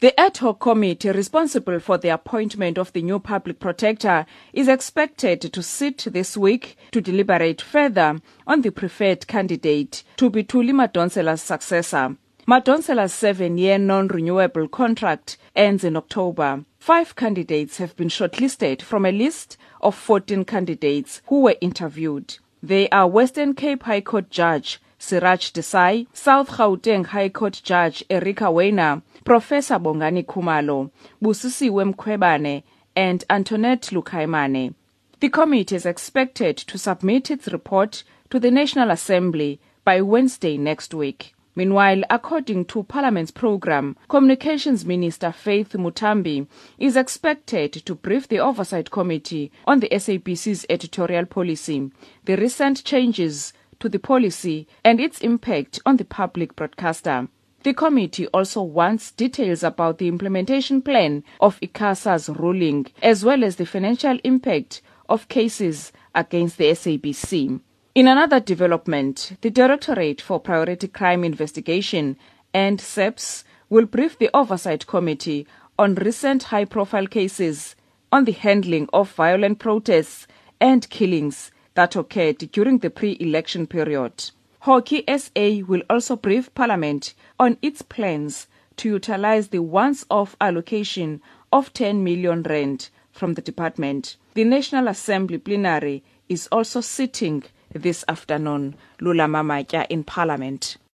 [0.00, 5.42] The ad hoc committee responsible for the appointment of the new public protector is expected
[5.42, 11.42] to sit this week to deliberate further on the preferred candidate to be Thuli Madonsela's
[11.42, 12.16] successor.
[12.48, 16.64] Madonsela's seven-year non-renewable contract ends in October.
[16.78, 22.38] Five candidates have been shortlisted from a list of 14 candidates who were interviewed.
[22.62, 28.50] They are Western Cape High Court Judge Siraj Desai, South Gauteng High Court Judge Erika
[28.50, 30.90] Weiner, Professor Bongani Kumalo,
[31.22, 32.62] Busisiwe Mkhwebane,
[32.94, 34.74] and Antoinette Lukhaimane.
[35.20, 40.92] The committee is expected to submit its report to the National Assembly by Wednesday next
[40.92, 41.34] week.
[41.56, 46.46] Meanwhile, according to Parliament's program, Communications Minister Faith Muthambi
[46.78, 51.90] is expected to brief the Oversight Committee on the SABC's editorial policy,
[52.26, 57.28] the recent changes to the policy, and its impact on the public broadcaster.
[57.62, 63.56] The committee also wants details about the implementation plan of ICASA's ruling, as well as
[63.56, 67.60] the financial impact of cases against the SABC.
[67.94, 72.16] In another development, the Directorate for Priority Crime Investigation
[72.54, 75.46] and SAPS will brief the Oversight Committee
[75.78, 77.76] on recent high profile cases
[78.12, 80.26] on the handling of violent protests
[80.60, 84.30] and killings that occurred during the pre election period.
[84.60, 91.20] Hockey SA will also brief Parliament on its plans to utilize the once off allocation
[91.52, 94.16] of 10 million rand from the department.
[94.34, 100.76] The National Assembly plenary is also sitting this afternoon, Lulama Matya in Parliament.